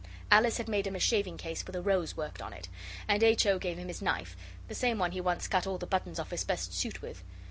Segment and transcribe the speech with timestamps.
[0.31, 2.69] Alice had made him a shaving case, with a rose worked on it.
[3.07, 3.45] And H.
[3.45, 3.59] O.
[3.59, 4.35] gave him his knife
[4.67, 7.23] the same one he once cut all the buttons off his best suit with.